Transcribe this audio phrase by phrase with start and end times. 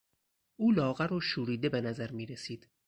[0.55, 2.67] او لاغر و شوریده به نظر میرسید.